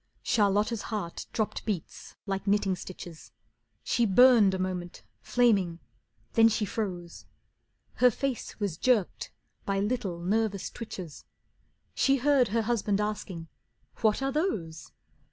[0.23, 3.31] Charlotta's heart dropped beats like knitting stitches.
[3.83, 5.77] She burned a moment, flaming;
[6.33, 7.27] then she froze.
[7.97, 9.31] Her face was jerked
[9.63, 11.25] by little, nervous twitches,
[11.93, 13.47] She heard her husband asking:
[13.97, 14.91] "What are those?"